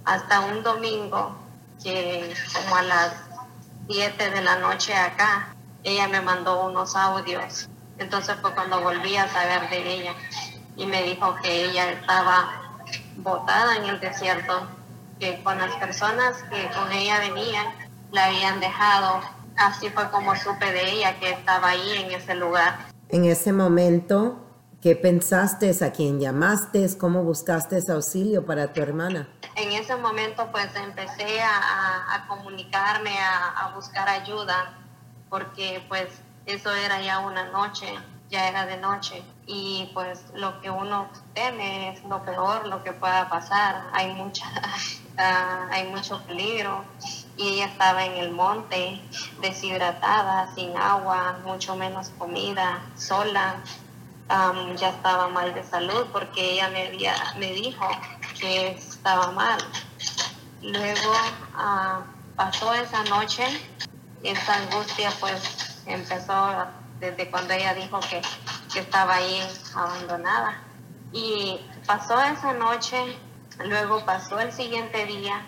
hasta 0.05 0.41
un 0.41 0.63
domingo 0.63 1.37
que 1.83 2.35
como 2.53 2.77
a 2.77 2.83
las 2.83 3.13
7 3.89 4.31
de 4.31 4.43
la 4.43 4.57
noche 4.57 4.95
acá, 4.95 5.55
ella 5.83 6.09
me 6.09 6.21
mandó 6.21 6.67
unos 6.67 6.97
audios. 6.97 7.69
Entonces 7.99 8.37
fue 8.41 8.53
cuando 8.55 8.81
volví 8.81 9.17
a 9.17 9.29
saber 9.29 9.69
de 9.71 9.95
ella 9.95 10.15
y 10.77 10.87
me 10.87 11.03
dijo 11.03 11.37
que 11.43 11.65
ella 11.71 11.93
estaba 11.93 12.81
botada 13.17 13.77
en 13.77 13.85
el 13.85 14.01
desierto 14.01 14.67
que 15.21 15.43
con 15.43 15.59
las 15.59 15.75
personas 15.77 16.43
que 16.51 16.69
con 16.75 16.91
ella 16.93 17.21
venían 17.21 17.67
la 18.11 18.27
habían 18.27 18.61
dejado. 18.61 19.21
Así 19.57 19.89
fue 19.91 20.11
como 20.11 20.35
supe 20.35 20.73
de 20.73 20.91
ella 20.91 21.19
que 21.21 21.31
estaba 21.31 21.69
ahí 21.69 21.97
en 21.99 22.11
ese 22.11 22.35
lugar. 22.35 22.77
En 23.11 23.25
ese 23.25 23.53
momento, 23.53 24.41
¿qué 24.83 24.97
pensaste? 24.97 25.73
¿A 25.85 25.93
quién 25.93 26.19
llamaste? 26.19 26.87
¿Cómo 26.99 27.23
buscaste 27.23 27.79
ese 27.79 27.93
auxilio 27.93 28.45
para 28.45 28.73
tu 28.73 28.83
hermana? 28.83 29.29
En 29.55 29.71
ese 29.71 29.95
momento 29.95 30.49
pues 30.51 30.75
empecé 30.75 31.41
a, 31.41 32.15
a 32.15 32.27
comunicarme, 32.27 33.17
a, 33.17 33.51
a 33.51 33.75
buscar 33.77 34.09
ayuda, 34.09 34.75
porque 35.31 35.85
pues 35.89 36.09
eso 36.47 36.75
era 36.75 37.01
ya 37.01 37.21
una 37.21 37.45
noche, 37.45 37.87
ya 38.31 38.49
era 38.49 38.67
de 38.67 38.77
noche 38.79 39.23
y 39.47 39.91
pues 39.95 40.25
lo 40.35 40.61
que 40.61 40.71
uno 40.71 41.09
teme 41.35 41.91
es 41.91 42.03
lo 42.05 42.25
peor, 42.25 42.67
lo 42.67 42.83
que 42.83 42.93
pueda 42.93 43.29
pasar. 43.29 43.85
Hay 43.93 44.13
mucha, 44.15 44.47
uh, 44.49 45.71
hay 45.73 45.85
mucho 45.89 46.21
peligro 46.27 46.85
y 47.37 47.55
ella 47.55 47.67
estaba 47.67 48.05
en 48.05 48.15
el 48.15 48.31
monte, 48.31 49.01
deshidratada, 49.41 50.55
sin 50.55 50.77
agua, 50.77 51.39
mucho 51.45 51.77
menos 51.77 52.11
comida, 52.19 52.83
sola. 52.97 53.57
Ya 54.77 54.89
estaba 54.89 55.29
mal 55.29 55.53
de 55.53 55.63
salud 55.63 56.07
porque 56.11 56.53
ella 56.53 56.69
me, 56.71 56.91
me 57.39 57.53
dijo 57.53 57.87
que 58.41 58.69
estaba 58.69 59.31
mal. 59.33 59.59
Luego 60.63 61.13
uh, 61.59 62.03
pasó 62.35 62.73
esa 62.73 63.05
noche, 63.05 63.45
esa 64.23 64.55
angustia 64.55 65.13
pues 65.21 65.64
empezó 65.87 66.67
desde 67.01 67.31
cuando 67.31 67.55
ella 67.55 67.75
dijo 67.75 68.01
que 68.01 68.23
estaba 68.79 69.17
ahí 69.17 69.41
abandonada. 69.75 70.63
Y 71.13 71.61
pasó 71.87 72.21
esa 72.23 72.53
noche, 72.55 72.97
luego 73.65 74.05
pasó 74.05 74.41
el 74.41 74.53
siguiente 74.53 75.07
día 75.07 75.47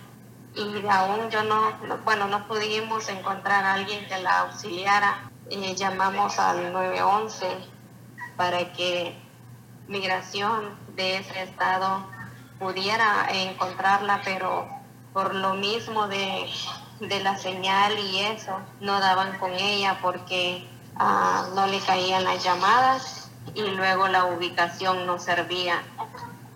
y 0.55 0.87
aún 0.89 1.29
yo 1.31 1.43
no, 1.45 1.73
bueno, 2.05 2.29
no 2.29 2.47
pudimos 2.47 3.09
encontrar 3.09 3.65
a 3.65 3.75
alguien 3.75 4.07
que 4.07 4.19
la 4.19 4.41
auxiliara. 4.41 5.31
y 5.49 5.75
llamamos 5.75 6.39
al 6.41 6.73
911 6.73 7.47
para 8.37 8.73
que 8.73 9.17
migración 9.87 10.77
de 10.97 11.19
ese 11.19 11.43
estado 11.43 12.05
pudiera 12.59 13.29
encontrarla, 13.31 14.23
pero 14.25 14.69
por 15.13 15.35
lo 15.35 15.55
mismo 15.55 16.09
de, 16.09 16.51
de 17.01 17.21
la 17.23 17.37
señal 17.37 17.99
y 17.99 18.21
eso, 18.21 18.59
no 18.81 19.01
daban 19.01 19.39
con 19.39 19.53
ella 19.53 19.99
porque 20.03 20.67
Ah, 20.99 21.49
no 21.55 21.67
le 21.67 21.79
caían 21.81 22.25
las 22.25 22.43
llamadas 22.43 23.29
y 23.55 23.61
luego 23.61 24.09
la 24.09 24.25
ubicación 24.25 25.07
no 25.07 25.19
servía. 25.19 25.83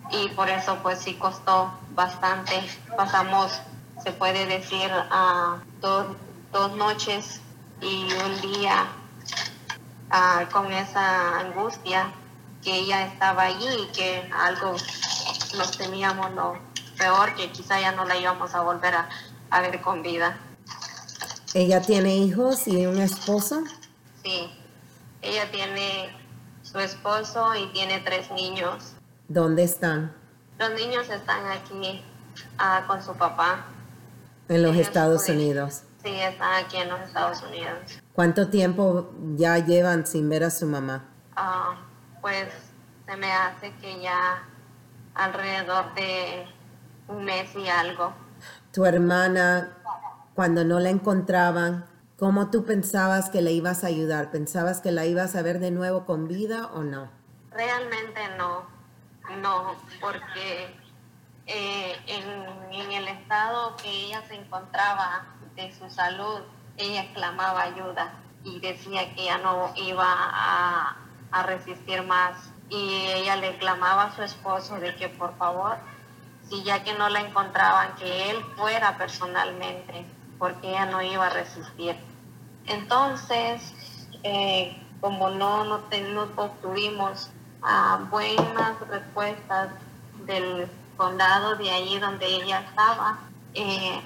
Y 0.09 0.29
por 0.29 0.49
eso 0.49 0.79
pues 0.81 0.99
sí 0.99 1.13
costó 1.13 1.71
bastante. 1.91 2.59
Pasamos, 2.97 3.61
se 4.03 4.11
puede 4.11 4.47
decir, 4.47 4.89
a 4.91 5.59
dos, 5.79 6.07
dos 6.51 6.75
noches 6.75 7.39
y 7.81 8.07
un 8.13 8.41
día 8.41 8.87
ah, 10.09 10.45
con 10.51 10.71
esa 10.73 11.39
angustia 11.39 12.11
que 12.63 12.73
ella 12.73 13.05
estaba 13.05 13.43
allí 13.43 13.67
y 13.67 13.91
que 13.91 14.27
algo 14.33 14.75
nos 15.55 15.77
teníamos 15.77 16.31
lo 16.31 16.57
peor, 16.97 17.35
que 17.35 17.51
quizá 17.51 17.79
ya 17.79 17.91
no 17.91 18.05
la 18.05 18.17
íbamos 18.17 18.55
a 18.55 18.61
volver 18.61 18.95
a, 18.95 19.09
a 19.51 19.61
ver 19.61 19.81
con 19.81 20.01
vida. 20.01 20.37
¿Ella 21.53 21.81
tiene 21.81 22.15
hijos 22.15 22.67
y 22.67 22.85
un 22.85 22.99
esposo? 22.99 23.63
Sí, 24.23 24.49
ella 25.21 25.51
tiene 25.51 26.15
su 26.63 26.79
esposo 26.79 27.53
y 27.55 27.67
tiene 27.73 27.99
tres 27.99 28.31
niños. 28.31 28.93
¿Dónde 29.27 29.63
están? 29.63 30.15
Los 30.57 30.71
niños 30.71 31.09
están 31.09 31.45
aquí 31.47 32.01
ah, 32.57 32.85
con 32.87 33.03
su 33.03 33.13
papá. 33.13 33.65
En 34.47 34.63
los 34.63 34.75
Estados 34.75 35.27
Unidos. 35.27 35.83
Sí, 36.03 36.09
están 36.09 36.65
aquí 36.65 36.77
en 36.77 36.89
los 36.89 36.99
Estados 37.01 37.43
Unidos. 37.43 38.01
¿Cuánto 38.13 38.49
tiempo 38.49 39.11
ya 39.35 39.59
llevan 39.59 40.07
sin 40.07 40.29
ver 40.29 40.45
a 40.45 40.49
su 40.49 40.65
mamá? 40.65 41.05
Ah, 41.35 41.75
pues 42.21 42.47
se 43.05 43.15
me 43.17 43.31
hace 43.31 43.73
que 43.81 44.01
ya 44.01 44.43
alrededor 45.13 45.93
de 45.95 46.47
un 47.07 47.25
mes 47.25 47.53
y 47.55 47.67
algo. 47.67 48.13
¿Tu 48.71 48.85
hermana, 48.85 49.77
cuando 50.33 50.63
no 50.63 50.79
la 50.79 50.89
encontraban, 50.89 51.85
¿Cómo 52.21 52.51
tú 52.51 52.65
pensabas 52.65 53.31
que 53.31 53.41
le 53.41 53.51
ibas 53.51 53.83
a 53.83 53.87
ayudar? 53.87 54.29
¿Pensabas 54.29 54.79
que 54.79 54.91
la 54.91 55.07
ibas 55.07 55.35
a 55.35 55.41
ver 55.41 55.57
de 55.57 55.71
nuevo 55.71 56.05
con 56.05 56.27
vida 56.27 56.67
o 56.67 56.83
no? 56.83 57.09
Realmente 57.49 58.21
no, 58.37 58.67
no, 59.41 59.75
porque 59.99 60.71
eh, 61.47 61.95
en, 62.05 62.91
el 62.91 63.07
estado 63.07 63.75
que 63.77 63.89
ella 63.89 64.21
se 64.27 64.35
encontraba 64.35 65.25
de 65.55 65.73
su 65.73 65.89
salud, 65.89 66.41
ella 66.77 67.11
clamaba 67.15 67.63
ayuda 67.63 68.13
y 68.43 68.59
decía 68.59 69.15
que 69.15 69.25
ya 69.25 69.39
no 69.39 69.73
iba 69.75 70.05
a, 70.05 70.97
a 71.31 71.43
resistir 71.47 72.03
más. 72.03 72.37
Y 72.69 73.07
ella 73.15 73.35
le 73.37 73.57
clamaba 73.57 74.03
a 74.03 74.15
su 74.15 74.21
esposo 74.21 74.79
de 74.79 74.93
que 74.95 75.09
por 75.09 75.35
favor, 75.37 75.77
si 76.51 76.63
ya 76.63 76.83
que 76.83 76.93
no 76.95 77.07
la 77.07 77.21
encontraban, 77.21 77.95
que 77.95 78.29
él 78.29 78.43
fuera 78.57 78.97
personalmente, 78.97 80.05
porque 80.37 80.69
ella 80.69 80.85
no 80.85 81.01
iba 81.01 81.27
a 81.27 81.29
resistir. 81.29 81.95
Entonces, 82.67 83.73
eh, 84.23 84.77
como 84.99 85.29
no, 85.29 85.63
no, 85.63 85.81
obtuvimos 86.35 87.31
ah, 87.63 88.01
buenas 88.11 88.77
respuestas 88.89 89.69
del 90.25 90.69
condado 90.97 91.55
de 91.55 91.69
ahí 91.71 91.97
donde 91.99 92.25
ella 92.25 92.59
estaba, 92.59 93.19
eh, 93.53 94.01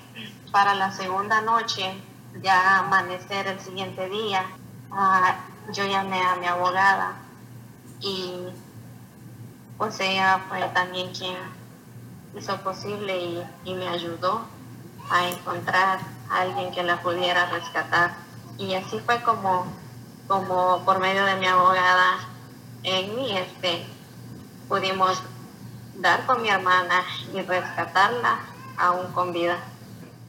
para 0.52 0.76
la 0.76 0.92
segunda 0.92 1.42
noche, 1.42 2.00
ya 2.44 2.80
amanecer 2.80 3.48
el 3.48 3.60
siguiente 3.60 4.08
día, 4.08 4.46
ah, 4.92 5.36
yo 5.74 5.84
llamé 5.84 6.22
a 6.22 6.36
mi 6.36 6.46
abogada 6.46 7.16
y 8.02 8.50
pues 9.80 10.00
ella 10.00 10.46
fue 10.48 10.62
también 10.74 11.12
quien 11.12 11.36
hizo 12.38 12.56
posible 12.58 13.18
y, 13.18 13.44
y 13.66 13.74
me 13.74 13.88
ayudó 13.88 14.42
a 15.10 15.30
encontrar 15.30 16.00
a 16.30 16.42
alguien 16.42 16.72
que 16.72 16.84
la 16.84 17.02
pudiera 17.02 17.50
rescatar. 17.50 18.16
Y 18.58 18.74
así 18.74 19.00
fue 19.00 19.22
como, 19.24 19.66
como 20.28 20.84
por 20.86 21.00
medio 21.00 21.26
de 21.26 21.36
mi 21.36 21.46
abogada 21.46 22.20
en 22.84 23.16
mí, 23.16 23.36
este, 23.36 23.84
pudimos 24.70 25.22
dar 26.00 26.26
con 26.26 26.42
mi 26.42 26.50
hermana 26.50 27.04
y 27.34 27.42
rescatarla 27.42 28.40
aún 28.78 29.12
con 29.14 29.34
vida. 29.34 29.58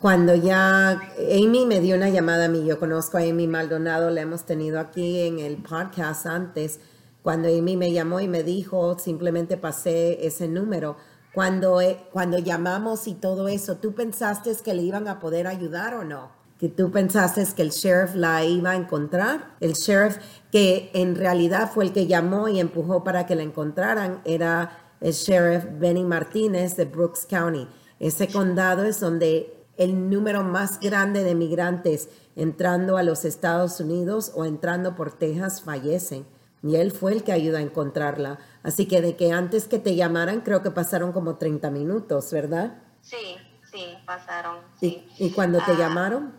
Cuando 0.01 0.35
ya 0.35 0.91
Amy 1.19 1.67
me 1.67 1.81
dio 1.81 1.97
una 1.97 2.09
llamada 2.09 2.47
a 2.47 2.49
mí, 2.49 2.65
yo 2.65 2.79
conozco 2.79 3.19
a 3.19 3.23
Amy 3.23 3.47
Maldonado, 3.47 4.11
la 4.11 4.21
hemos 4.23 4.45
tenido 4.45 4.79
aquí 4.79 5.21
en 5.21 5.39
el 5.39 5.57
podcast 5.57 6.27
antes. 6.27 6.81
Cuando 7.23 7.49
Amy 7.49 7.77
me 7.77 7.93
llamó 7.93 8.21
y 8.21 8.29
me 8.29 8.43
dijo, 8.43 8.99
simplemente 8.99 9.57
pasé 9.57 10.27
ese 10.27 10.49
número. 10.49 10.97
Cuando, 11.37 11.83
eh, 11.83 11.99
cuando 12.15 12.39
llamamos 12.39 13.07
y 13.07 13.13
todo 13.13 13.47
eso, 13.49 13.77
¿tú 13.77 13.93
pensaste 13.93 14.57
que 14.65 14.73
le 14.73 14.81
iban 14.81 15.07
a 15.07 15.21
poder 15.21 15.47
ayudar 15.47 15.93
o 15.93 16.03
no? 16.03 16.31
que 16.59 16.71
tú 16.71 16.91
pensaste 16.91 17.45
que 17.55 17.61
el 17.61 17.69
sheriff 17.69 18.15
la 18.15 18.43
iba 18.43 18.71
a 18.71 18.77
encontrar. 18.77 19.55
El 19.61 19.75
sheriff 19.75 20.17
que 20.51 20.91
en 20.95 21.15
realidad 21.15 21.71
fue 21.71 21.85
el 21.85 21.93
que 21.93 22.07
llamó 22.07 22.49
y 22.49 22.59
empujó 22.59 23.05
para 23.05 23.27
que 23.27 23.35
la 23.35 23.43
encontraran 23.43 24.23
era 24.25 24.79
el 25.03 25.13
sheriff 25.13 25.67
Benny 25.79 26.05
Martínez 26.05 26.75
de 26.75 26.87
Brooks 26.87 27.27
County. 27.27 27.69
Ese 28.01 28.29
condado 28.29 28.85
es 28.85 28.99
donde 28.99 29.67
el 29.77 30.09
número 30.09 30.43
más 30.43 30.81
grande 30.81 31.23
de 31.23 31.35
migrantes 31.35 32.09
entrando 32.35 32.97
a 32.97 33.03
los 33.03 33.27
Estados 33.27 33.79
Unidos 33.79 34.33
o 34.35 34.47
entrando 34.47 34.97
por 34.97 35.13
Texas 35.13 35.61
fallecen. 35.61 36.25
Y 36.63 36.77
él 36.77 36.93
fue 36.93 37.13
el 37.13 37.23
que 37.23 37.33
ayudó 37.33 37.59
a 37.59 37.61
encontrarla. 37.61 38.39
Así 38.63 38.87
que 38.87 39.01
de 39.01 39.17
que 39.17 39.33
antes 39.33 39.69
que 39.69 39.79
te 39.79 39.95
llamaran, 39.95 40.41
creo 40.41 40.63
que 40.63 40.71
pasaron 40.71 41.13
como 41.13 41.37
30 41.37 41.71
minutos, 41.71 42.33
¿verdad? 42.33 42.83
Sí, 43.03 43.37
sí, 43.71 43.97
pasaron. 44.05 44.59
¿Y, 44.81 45.31
cuando 45.35 45.59
te 45.59 45.73
ah, 45.73 45.79
llamaron? 45.79 46.35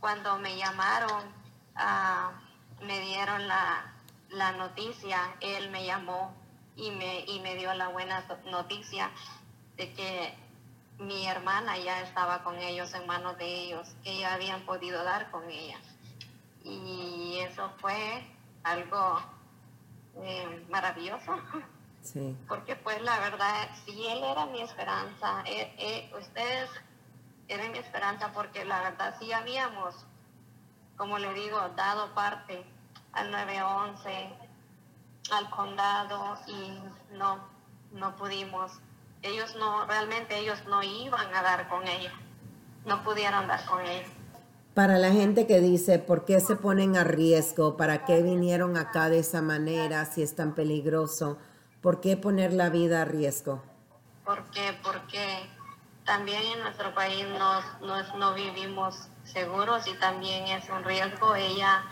Cuando 0.00 0.38
me 0.38 0.56
llamaron, 0.56 1.22
ah, 1.74 2.40
me 2.82 3.00
dieron 3.00 3.46
la, 3.46 3.92
la, 4.30 4.52
noticia, 4.52 5.18
él 5.40 5.70
me 5.70 5.84
llamó 5.84 6.34
y 6.76 6.90
me, 6.92 7.24
y 7.26 7.40
me 7.40 7.56
dio 7.56 7.74
la 7.74 7.88
buena 7.88 8.24
noticia 8.50 9.10
de 9.76 9.92
que 9.92 10.34
mi 10.98 11.26
hermana 11.26 11.78
ya 11.78 12.00
estaba 12.02 12.42
con 12.42 12.56
ellos, 12.56 12.92
en 12.94 13.06
manos 13.06 13.36
de 13.38 13.64
ellos, 13.64 13.88
que 14.02 14.18
ya 14.18 14.34
habían 14.34 14.62
podido 14.62 15.02
dar 15.04 15.30
con 15.30 15.48
ella. 15.50 15.78
Y 16.64 17.38
eso 17.40 17.70
fue 17.80 18.24
algo 18.64 19.20
eh, 20.22 20.66
maravilloso. 20.70 21.36
Sí. 22.00 22.36
Porque 22.48 22.76
pues 22.76 23.02
la 23.02 23.18
verdad, 23.18 23.68
si 23.84 24.06
él 24.06 24.22
era 24.22 24.46
mi 24.46 24.62
esperanza, 24.62 25.42
eh, 25.44 25.74
eh, 25.78 26.10
ustedes 26.18 26.70
eran 27.48 27.72
mi 27.72 27.78
esperanza 27.78 28.32
porque 28.32 28.64
la 28.64 28.80
verdad 28.82 29.16
sí 29.18 29.32
habíamos, 29.32 30.06
como 30.96 31.18
le 31.18 31.34
digo, 31.34 31.58
dado 31.76 32.14
parte 32.14 32.64
al 33.12 33.30
911, 33.30 34.30
al 35.32 35.50
condado 35.50 36.38
y 36.46 36.80
no, 37.16 37.40
no 37.92 38.16
pudimos 38.16 38.80
ellos 39.22 39.54
no, 39.56 39.84
realmente 39.86 40.38
ellos 40.38 40.64
no 40.66 40.82
iban 40.82 41.34
a 41.34 41.42
dar 41.42 41.68
con 41.68 41.86
ella, 41.86 42.12
no 42.84 43.02
pudieron 43.02 43.46
dar 43.46 43.64
con 43.66 43.84
ella. 43.84 44.06
Para 44.78 44.96
la 44.96 45.10
gente 45.10 45.48
que 45.48 45.58
dice, 45.58 45.98
¿por 45.98 46.24
qué 46.24 46.38
se 46.38 46.54
ponen 46.54 46.96
a 46.96 47.02
riesgo? 47.02 47.76
¿Para 47.76 48.04
qué 48.04 48.22
vinieron 48.22 48.76
acá 48.76 49.08
de 49.08 49.18
esa 49.18 49.42
manera 49.42 50.04
si 50.04 50.22
es 50.22 50.36
tan 50.36 50.54
peligroso? 50.54 51.36
¿Por 51.80 52.00
qué 52.00 52.16
poner 52.16 52.52
la 52.52 52.70
vida 52.70 53.02
a 53.02 53.04
riesgo? 53.04 53.60
Porque, 54.24 54.78
porque 54.84 55.50
también 56.04 56.40
en 56.54 56.60
nuestro 56.60 56.94
país 56.94 57.26
no, 57.36 58.18
no 58.18 58.34
vivimos 58.34 59.08
seguros 59.24 59.84
y 59.88 59.94
también 59.94 60.46
es 60.46 60.70
un 60.70 60.84
riesgo. 60.84 61.34
Ella 61.34 61.82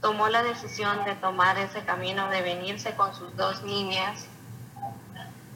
tomó 0.00 0.28
la 0.28 0.44
decisión 0.44 1.04
de 1.04 1.16
tomar 1.16 1.58
ese 1.58 1.84
camino, 1.84 2.28
de 2.28 2.40
venirse 2.40 2.94
con 2.94 3.12
sus 3.16 3.36
dos 3.36 3.64
niñas 3.64 4.28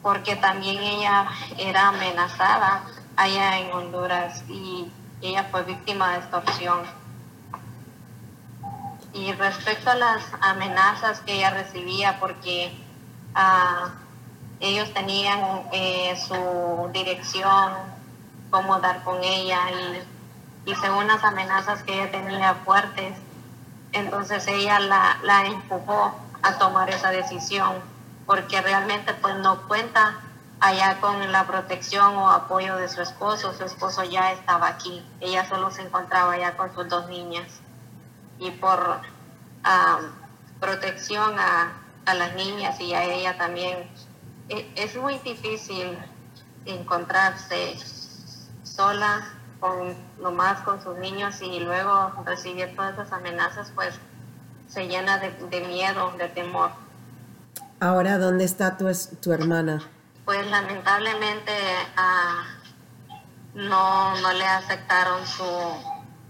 porque 0.03 0.35
también 0.35 0.83
ella 0.83 1.29
era 1.57 1.87
amenazada 1.87 2.83
allá 3.15 3.57
en 3.57 3.71
Honduras 3.71 4.43
y 4.49 4.91
ella 5.21 5.47
fue 5.51 5.63
víctima 5.63 6.11
de 6.11 6.17
extorsión. 6.19 6.79
Y 9.13 9.31
respecto 9.33 9.89
a 9.89 9.95
las 9.95 10.23
amenazas 10.41 11.21
que 11.21 11.33
ella 11.33 11.49
recibía, 11.49 12.19
porque 12.19 12.77
ah, 13.33 13.89
ellos 14.59 14.93
tenían 14.93 15.39
eh, 15.71 16.15
su 16.27 16.89
dirección, 16.93 17.73
cómo 18.49 18.79
dar 18.79 19.03
con 19.03 19.23
ella, 19.23 19.59
y, 19.71 20.71
y, 20.71 20.75
según 20.75 21.07
las 21.07 21.23
amenazas 21.23 21.83
que 21.83 21.93
ella 21.93 22.11
tenía 22.11 22.55
fuertes, 22.65 23.13
entonces 23.93 24.47
ella 24.47 24.79
la, 24.79 25.17
la 25.23 25.45
empujó 25.45 26.15
a 26.43 26.57
tomar 26.57 26.89
esa 26.89 27.09
decisión 27.09 27.97
porque 28.27 28.61
realmente 28.61 29.13
pues 29.15 29.35
no 29.37 29.61
cuenta 29.67 30.19
allá 30.59 30.99
con 30.99 31.31
la 31.31 31.45
protección 31.45 32.15
o 32.15 32.29
apoyo 32.29 32.75
de 32.77 32.87
su 32.87 33.01
esposo. 33.01 33.53
Su 33.53 33.63
esposo 33.63 34.03
ya 34.03 34.31
estaba 34.31 34.67
aquí, 34.67 35.05
ella 35.19 35.47
solo 35.47 35.71
se 35.71 35.81
encontraba 35.81 36.33
allá 36.33 36.57
con 36.57 36.73
sus 36.73 36.87
dos 36.89 37.07
niñas. 37.09 37.47
Y 38.39 38.51
por 38.51 39.01
protección 40.59 41.35
a, 41.39 41.73
las 42.13 42.35
niñas 42.35 42.79
y 42.79 42.93
a 42.93 43.03
ella 43.03 43.37
también, 43.37 43.89
e, 44.47 44.71
es 44.75 44.95
muy 44.95 45.19
difícil 45.19 45.97
encontrarse 46.65 47.77
sola 48.63 49.27
con 49.59 49.93
nomás 50.21 50.61
con 50.61 50.81
sus 50.81 50.97
niños 50.97 51.41
y 51.41 51.59
luego 51.59 52.13
recibir 52.25 52.73
todas 52.75 52.93
esas 52.93 53.11
amenazas, 53.11 53.71
pues 53.75 53.99
se 54.69 54.87
llena 54.87 55.17
de 55.17 55.61
miedo, 55.67 56.13
de 56.17 56.29
temor. 56.29 56.71
Ahora, 57.79 58.17
¿dónde 58.17 58.43
está 58.43 58.75
tu, 58.77 58.87
tu 59.21 59.31
hermana? 59.31 59.83
Pues 60.27 60.45
lamentablemente 60.47 61.53
ah, 61.95 62.43
no, 63.53 64.19
no 64.19 64.33
le 64.33 64.45
aceptaron 64.45 65.25
su, 65.25 65.45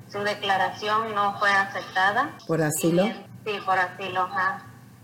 su 0.07 0.19
declaración, 0.19 1.15
no 1.15 1.39
fue 1.39 1.49
aceptada. 1.49 2.37
¿Por 2.45 2.61
asilo? 2.61 3.05
sí, 3.43 3.59
por 3.65 3.79
asilo, 3.79 4.29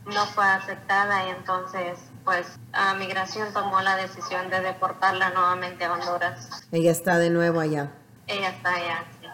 no 0.06 0.26
fue 0.28 0.46
aceptada 0.46 1.26
y 1.26 1.32
entonces 1.32 1.98
pues 2.24 2.60
a 2.72 2.94
Migración 2.94 3.52
tomó 3.52 3.82
la 3.82 3.96
decisión 3.96 4.52
de 4.52 4.62
deportarla 4.62 5.32
nuevamente 5.32 5.86
a 5.86 5.94
Honduras. 5.94 6.68
Ella 6.72 6.92
está 6.92 7.18
de 7.18 7.32
nuevo 7.32 7.62
allá. 7.62 7.90
Ella 8.28 8.50
está 8.50 8.76
allá, 8.76 9.06
sí. 9.20 9.28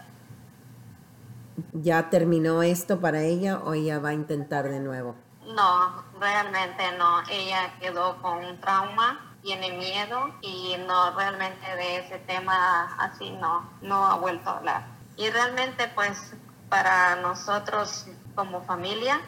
¿Ya 1.74 2.08
terminó 2.08 2.62
esto 2.62 2.98
para 3.02 3.20
ella 3.20 3.58
o 3.58 3.74
ella 3.74 3.98
va 3.98 4.08
a 4.08 4.14
intentar 4.14 4.70
de 4.70 4.80
nuevo? 4.80 5.16
No, 5.54 6.02
realmente 6.18 6.82
no. 6.96 7.20
Ella 7.28 7.74
quedó 7.78 8.16
con 8.22 8.42
un 8.42 8.58
trauma, 8.58 9.29
tiene 9.42 9.72
miedo 9.72 10.34
y 10.42 10.76
no 10.86 11.16
realmente 11.16 11.64
de 11.76 11.98
ese 11.98 12.18
tema 12.18 12.94
así 12.98 13.30
no, 13.30 13.70
no 13.82 14.06
ha 14.06 14.16
vuelto 14.16 14.50
a 14.50 14.58
hablar. 14.58 14.86
Y 15.16 15.28
realmente 15.30 15.90
pues 15.94 16.34
para 16.68 17.16
nosotros 17.16 18.06
como 18.34 18.62
familia 18.62 19.20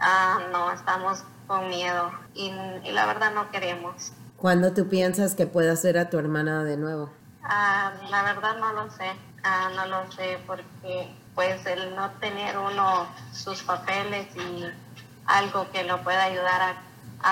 ah, 0.00 0.40
no 0.50 0.72
estamos 0.72 1.24
con 1.46 1.68
miedo 1.68 2.10
y, 2.34 2.50
la 2.90 3.06
verdad 3.06 3.32
no 3.34 3.50
queremos. 3.50 4.12
¿Cuándo 4.36 4.72
tú 4.72 4.88
piensas 4.88 5.34
que 5.34 5.46
pueda 5.46 5.76
ser 5.76 5.98
a 5.98 6.10
tu 6.10 6.18
hermana 6.18 6.64
de 6.64 6.76
nuevo? 6.76 7.10
Ah, 7.42 7.92
la 8.10 8.22
verdad 8.22 8.56
no 8.58 8.72
lo 8.72 8.90
sé, 8.90 9.12
ah, 9.42 9.70
no 9.76 9.86
lo 9.86 10.10
sé 10.12 10.38
porque 10.46 11.14
pues 11.34 11.64
el 11.66 11.94
no 11.94 12.10
tener 12.12 12.56
uno 12.58 13.06
sus 13.32 13.62
papeles 13.62 14.26
y 14.36 14.64
algo 15.26 15.70
que 15.70 15.84
lo 15.84 16.02
pueda 16.02 16.24
ayudar 16.24 16.62
a, 16.62 16.76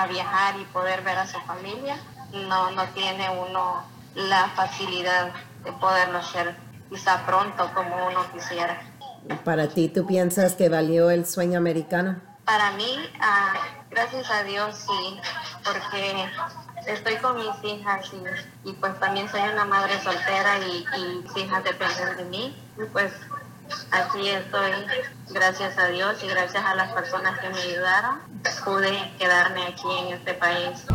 viajar 0.07 0.59
y 0.59 0.65
poder 0.65 1.01
ver 1.03 1.17
a 1.17 1.27
su 1.27 1.39
familia, 1.41 1.97
no, 2.47 2.71
no 2.71 2.83
tiene 2.89 3.29
uno 3.29 3.83
la 4.15 4.49
facilidad 4.49 5.31
de 5.63 5.71
poderlo 5.73 6.19
hacer 6.19 6.55
quizá 6.89 7.25
pronto 7.25 7.71
como 7.73 8.07
uno 8.07 8.19
quisiera. 8.33 8.81
¿Para 9.43 9.67
ti 9.67 9.89
tú 9.89 10.05
piensas 10.05 10.53
que 10.53 10.69
valió 10.69 11.09
el 11.09 11.25
sueño 11.25 11.57
americano? 11.57 12.19
Para 12.45 12.71
mí, 12.71 13.09
ah, 13.21 13.53
gracias 13.89 14.29
a 14.29 14.43
Dios 14.43 14.75
sí, 14.75 15.19
porque 15.63 16.25
estoy 16.87 17.15
con 17.17 17.37
mis 17.37 17.63
hijas 17.63 18.11
y, 18.65 18.73
pues 18.73 18.99
también 18.99 19.29
soy 19.29 19.41
una 19.53 19.63
madre 19.63 19.97
soltera 20.01 20.59
y, 20.59 20.85
y 20.97 21.23
mis 21.23 21.37
hijas 21.37 21.63
dependen 21.63 22.17
de 22.17 22.25
mí. 22.25 22.63
Y 22.77 22.85
pues 22.91 23.13
Aquí 23.91 24.29
estoy, 24.29 24.71
gracias 25.29 25.77
a 25.77 25.87
Dios 25.87 26.23
y 26.23 26.27
gracias 26.27 26.63
a 26.65 26.75
las 26.75 26.91
personas 26.93 27.39
que 27.39 27.49
me 27.49 27.61
ayudaron, 27.61 28.19
pude 28.65 28.91
quedarme 29.19 29.63
aquí 29.67 29.87
en 29.99 30.13
este 30.13 30.33
país. 30.33 30.85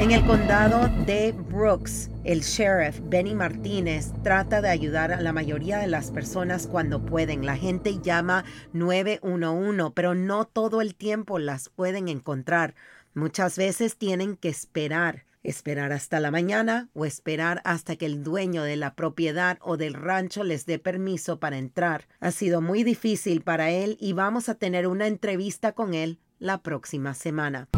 En 0.00 0.10
el 0.10 0.26
condado 0.26 0.88
de 1.06 1.32
Brooks, 1.32 2.10
el 2.24 2.40
sheriff 2.40 2.98
Benny 3.04 3.34
Martínez 3.34 4.12
trata 4.24 4.60
de 4.60 4.68
ayudar 4.68 5.12
a 5.12 5.20
la 5.20 5.32
mayoría 5.32 5.78
de 5.78 5.86
las 5.86 6.10
personas 6.10 6.66
cuando 6.66 7.00
pueden. 7.06 7.46
La 7.46 7.56
gente 7.56 8.00
llama 8.00 8.44
911, 8.72 9.92
pero 9.94 10.16
no 10.16 10.46
todo 10.46 10.80
el 10.80 10.96
tiempo 10.96 11.38
las 11.38 11.68
pueden 11.68 12.08
encontrar. 12.08 12.74
Muchas 13.14 13.56
veces 13.56 13.96
tienen 13.96 14.36
que 14.36 14.48
esperar 14.48 15.24
esperar 15.44 15.92
hasta 15.92 16.18
la 16.18 16.32
mañana 16.32 16.88
o 16.94 17.04
esperar 17.04 17.60
hasta 17.64 17.94
que 17.96 18.06
el 18.06 18.24
dueño 18.24 18.64
de 18.64 18.76
la 18.76 18.94
propiedad 18.94 19.58
o 19.60 19.76
del 19.76 19.94
rancho 19.94 20.42
les 20.42 20.66
dé 20.66 20.78
permiso 20.80 21.38
para 21.38 21.58
entrar. 21.58 22.08
Ha 22.18 22.32
sido 22.32 22.60
muy 22.60 22.82
difícil 22.82 23.42
para 23.42 23.70
él 23.70 23.96
y 24.00 24.14
vamos 24.14 24.48
a 24.48 24.56
tener 24.56 24.88
una 24.88 25.06
entrevista 25.06 25.72
con 25.72 25.94
él 25.94 26.18
la 26.38 26.62
próxima 26.62 27.14
semana. 27.14 27.68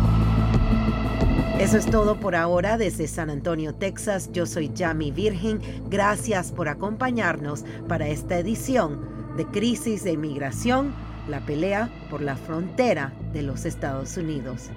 Eso 1.58 1.78
es 1.78 1.86
todo 1.86 2.20
por 2.20 2.36
ahora 2.36 2.76
desde 2.76 3.08
San 3.08 3.30
Antonio, 3.30 3.74
Texas. 3.74 4.30
Yo 4.30 4.44
soy 4.44 4.70
Jamie 4.76 5.10
Virgen. 5.10 5.60
Gracias 5.88 6.52
por 6.52 6.68
acompañarnos 6.68 7.64
para 7.88 8.08
esta 8.08 8.38
edición 8.38 9.34
de 9.36 9.46
Crisis 9.46 10.04
de 10.04 10.12
Inmigración, 10.12 10.94
la 11.28 11.44
pelea 11.46 11.90
por 12.10 12.20
la 12.20 12.36
frontera 12.36 13.12
de 13.32 13.42
los 13.42 13.64
Estados 13.64 14.16
Unidos. 14.18 14.70